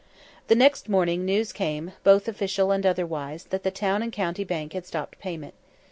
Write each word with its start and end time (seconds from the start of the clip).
The 0.47 0.55
next 0.55 0.89
morning 0.89 1.25
news 1.25 1.53
came, 1.53 1.91
both 2.03 2.27
official 2.27 2.71
and 2.71 2.87
otherwise, 2.87 3.43
that 3.51 3.61
the 3.61 3.69
Town 3.69 4.01
and 4.01 4.11
County 4.11 4.43
Bank 4.43 4.73
had 4.73 4.87
stopped 4.87 5.19
payment. 5.19 5.53